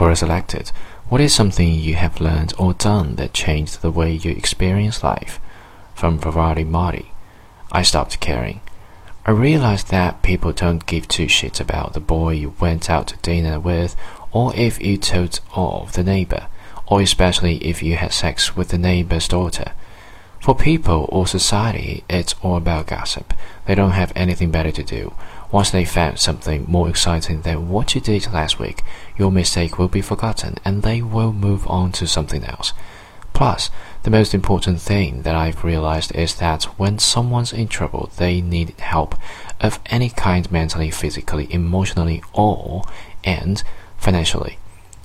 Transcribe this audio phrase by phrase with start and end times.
[0.00, 0.72] Quora selected.
[1.10, 5.38] What is something you have learned or done that changed the way you experience life?
[5.94, 7.12] From Variety Marty.
[7.70, 8.62] I stopped caring.
[9.26, 13.18] I realized that people don't give two shits about the boy you went out to
[13.18, 13.94] dinner with,
[14.32, 16.46] or if you told off the neighbor,
[16.86, 19.72] or especially if you had sex with the neighbor's daughter.
[20.40, 23.34] For people or society, it's all about gossip.
[23.66, 25.12] They don't have anything better to do.
[25.52, 28.82] Once they found something more exciting than what you did last week,
[29.18, 32.72] your mistake will be forgotten and they will move on to something else.
[33.34, 33.68] Plus,
[34.02, 38.70] the most important thing that I've realized is that when someone's in trouble, they need
[38.80, 39.16] help
[39.60, 42.84] of any kind mentally, physically, emotionally, or
[43.24, 43.62] and
[43.98, 44.58] financially.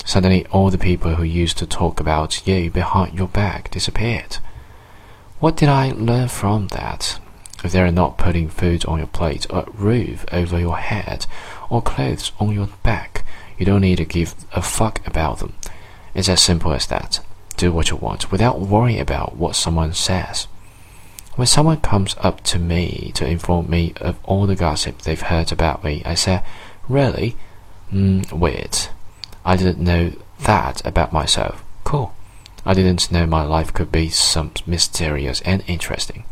[0.05, 4.37] Suddenly, all the people who used to talk about you behind your back disappeared.
[5.39, 7.19] What did I learn from that?
[7.63, 11.25] If they're not putting food on your plate, or a roof over your head,
[11.69, 13.25] or clothes on your back,
[13.57, 15.53] you don't need to give a fuck about them.
[16.13, 17.19] It's as simple as that.
[17.57, 20.47] Do what you want without worrying about what someone says.
[21.35, 25.51] When someone comes up to me to inform me of all the gossip they've heard
[25.51, 26.43] about me, I say,
[26.87, 27.35] Really?
[27.91, 28.77] Mm, weird.
[29.43, 31.63] I didn't know that about myself.
[31.83, 32.13] Cool.
[32.65, 36.23] I didn't know my life could be so mysterious and interesting.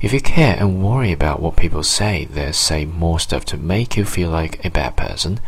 [0.00, 3.96] If you care and worry about what people say, they say more stuff to make
[3.96, 5.40] you feel like a bad person.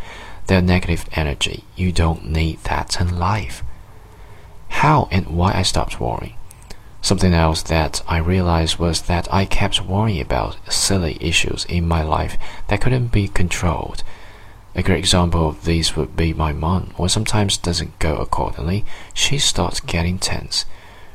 [0.47, 1.65] They're negative energy.
[1.75, 3.63] You don't need that in life.
[4.69, 6.35] How and why I stopped worrying.
[7.01, 12.01] Something else that I realized was that I kept worrying about silly issues in my
[12.01, 14.03] life that couldn't be controlled.
[14.75, 16.93] A great example of this would be my mom.
[16.95, 20.65] When sometimes doesn't go accordingly, she starts getting tense.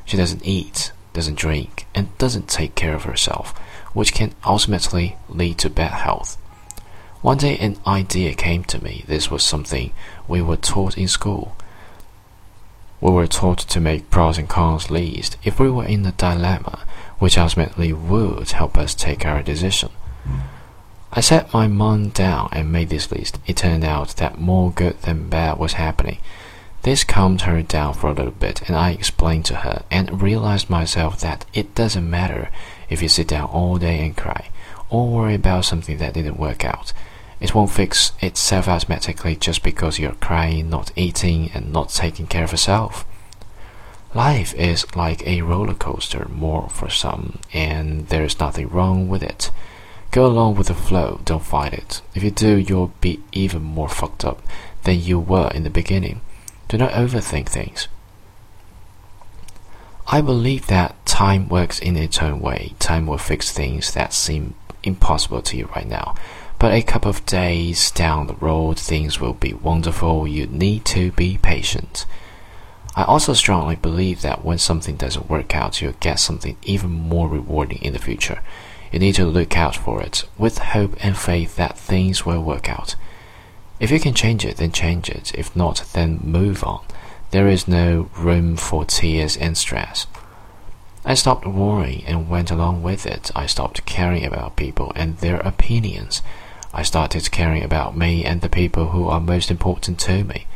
[0.05, 3.57] She doesn't eat, doesn't drink, and doesn't take care of herself,
[3.93, 6.37] which can ultimately lead to bad health.
[7.23, 9.05] One day an idea came to me.
[9.07, 9.93] This was something
[10.29, 11.57] we were taught in school.
[13.01, 16.85] We were taught to make pros and cons list if we were in a dilemma,
[17.19, 19.91] which ultimately would help us take our decision.
[21.17, 23.39] I sat my mom down and made this list.
[23.47, 26.19] It turned out that more good than bad was happening.
[26.83, 30.69] This calmed her down for a little bit, and I explained to her and realized
[30.69, 32.51] myself that it doesn't matter
[32.91, 34.49] if you sit down all day and cry,
[34.91, 36.93] or worry about something that didn't work out.
[37.39, 42.43] It won't fix itself automatically just because you're crying, not eating, and not taking care
[42.43, 43.07] of yourself.
[44.15, 49.53] Life is like a roller coaster, more for some, and there's nothing wrong with it.
[50.15, 52.01] Go along with the flow, don't fight it.
[52.15, 54.41] If you do, you'll be even more fucked up
[54.85, 56.21] than you were in the beginning.
[56.69, 57.89] Do not overthink things.
[60.07, 62.75] I believe that time works in its own way.
[62.79, 64.55] Time will fix things that seem
[64.85, 66.15] impossible to you right now.
[66.61, 70.29] But a couple of days down the road, things will be wonderful.
[70.29, 72.07] You need to be patient.
[72.95, 77.29] I also strongly believe that when something doesn't work out, you'll get something even more
[77.29, 78.41] rewarding in the future.
[78.95, 82.69] You need to look out for it with hope and faith that things will work
[82.69, 82.95] out.
[83.81, 85.35] If you can change it, then change it.
[85.35, 86.85] If not, then move on.
[87.33, 90.07] There is no room for tears and stress.
[91.05, 93.33] I stopped worrying and went along with it.
[93.35, 96.23] I stopped caring about people and their opinions.
[96.73, 100.47] I started caring about me and the people who are most important to me.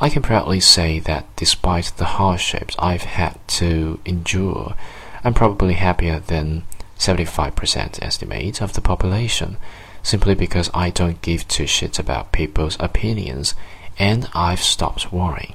[0.00, 4.74] I can proudly say that despite the hardships I've had to endure,
[5.22, 6.64] I'm probably happier than
[7.04, 9.58] 75% estimate of the population,
[10.02, 13.54] simply because I don't give two shits about people's opinions
[13.98, 15.54] and I've stopped worrying.